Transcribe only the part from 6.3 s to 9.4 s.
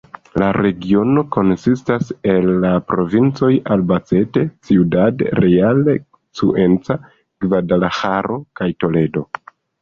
Cuenca, Gvadalaĥaro kaj Toledo.